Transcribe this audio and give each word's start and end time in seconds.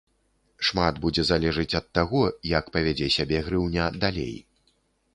Шмат 0.69 1.01
будзе 1.03 1.25
залежыць 1.31 1.75
ад 1.81 1.87
таго, 1.99 2.23
як 2.57 2.73
павядзе 2.79 3.13
сябе 3.19 3.47
грыўня 3.51 3.83
далей. 4.03 4.39